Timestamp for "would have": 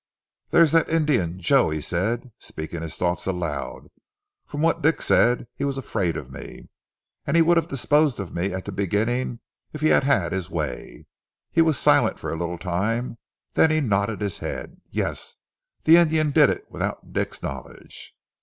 7.43-7.67